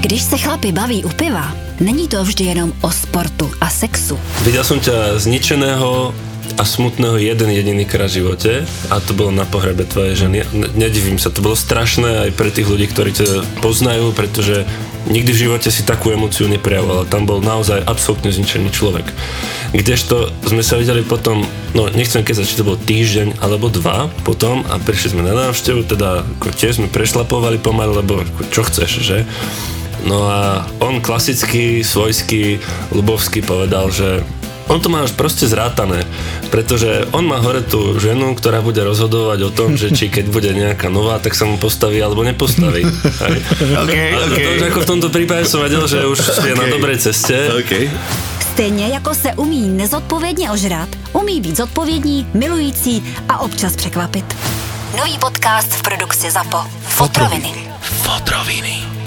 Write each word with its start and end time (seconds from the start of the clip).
Když 0.00 0.22
se 0.22 0.38
chlapi 0.38 0.72
baví 0.72 1.04
u 1.04 1.08
piva, 1.08 1.56
není 1.80 2.08
to 2.08 2.24
vždy 2.24 2.44
jenom 2.44 2.72
o 2.80 2.90
sportu 2.90 3.50
a 3.60 3.66
sexu. 3.70 4.14
Videl 4.46 4.62
som 4.62 4.78
ťa 4.78 5.18
zničeného 5.18 6.14
a 6.54 6.62
smutného 6.62 7.18
jeden 7.18 7.50
jediný 7.50 7.82
krát 7.82 8.06
v 8.06 8.22
živote 8.22 8.62
a 8.94 9.02
to 9.02 9.10
bolo 9.10 9.34
na 9.34 9.42
pohrebe 9.42 9.82
tvojej 9.82 10.14
ženy. 10.14 10.46
Nedivím 10.78 11.18
sa, 11.18 11.34
to 11.34 11.42
bolo 11.42 11.58
strašné 11.58 12.30
aj 12.30 12.30
pre 12.38 12.54
tých 12.54 12.70
ľudí, 12.70 12.86
ktorí 12.86 13.10
ťa 13.10 13.58
poznajú, 13.58 14.14
pretože 14.14 14.62
nikdy 15.10 15.34
v 15.34 15.42
živote 15.50 15.66
si 15.66 15.82
takú 15.82 16.14
emóciu 16.14 16.46
neprejavoval. 16.46 17.10
Tam 17.10 17.26
bol 17.26 17.42
naozaj 17.42 17.82
absolútne 17.82 18.30
zničený 18.30 18.70
človek. 18.70 19.10
Kdežto 19.74 20.30
sme 20.46 20.62
sa 20.62 20.78
videli 20.78 21.02
potom, 21.02 21.42
no 21.74 21.90
nechcem 21.90 22.22
keď 22.22 22.46
či 22.46 22.54
to 22.54 22.62
bol 22.62 22.78
týždeň 22.78 23.42
alebo 23.42 23.66
dva 23.66 24.06
potom 24.22 24.62
a 24.70 24.78
prišli 24.78 25.18
sme 25.18 25.26
na 25.26 25.34
návštevu, 25.34 25.90
teda 25.90 26.22
ako 26.38 26.54
tiež 26.54 26.78
sme 26.78 26.86
prešlapovali 26.86 27.58
pomaly, 27.58 27.98
lebo 27.98 28.22
čo 28.54 28.62
chceš, 28.62 29.02
že? 29.02 29.18
No 30.06 30.30
a 30.30 30.68
on 30.78 31.02
klasicky, 31.02 31.82
svojský, 31.82 32.62
ľubovský 32.94 33.42
povedal, 33.42 33.90
že 33.90 34.22
on 34.68 34.84
to 34.84 34.92
má 34.92 35.00
už 35.00 35.16
proste 35.16 35.48
zrátané, 35.48 36.04
pretože 36.52 37.08
on 37.16 37.24
má 37.24 37.40
hore 37.40 37.64
tú 37.64 37.96
ženu, 37.96 38.36
ktorá 38.36 38.60
bude 38.60 38.84
rozhodovať 38.84 39.48
o 39.48 39.50
tom, 39.50 39.80
že 39.80 39.88
či 39.96 40.12
keď 40.12 40.28
bude 40.28 40.52
nejaká 40.52 40.92
nová, 40.92 41.16
tak 41.16 41.32
sa 41.32 41.48
mu 41.48 41.56
postaví 41.56 42.04
alebo 42.04 42.20
nepostaví. 42.20 42.84
Hej. 43.24 43.36
Okay, 43.88 44.12
A 44.12 44.58
to 44.60 44.64
ako 44.68 44.80
v 44.84 44.88
tomto 44.88 45.08
prípade 45.08 45.48
som 45.48 45.64
vedel, 45.64 45.88
že 45.88 46.04
už 46.04 46.20
je 46.44 46.52
na 46.52 46.68
dobrej 46.68 47.00
ceste. 47.00 47.48
Okay. 47.64 47.88
Stejně 48.52 48.88
jako 48.88 49.14
se 49.14 49.32
umí 49.36 49.68
nezodpovědně 49.68 50.50
ožrat, 50.50 50.88
umí 51.12 51.40
být 51.40 51.56
zodpovědní, 51.56 52.26
milující 52.34 53.02
a 53.28 53.38
občas 53.40 53.76
překvapit. 53.76 54.36
Nový 54.98 55.18
podcast 55.18 55.72
v 55.72 55.82
produkci 55.82 56.30
ZAPO. 56.30 56.64
Fotroviny. 56.82 57.52
Fotroviny. 57.80 58.97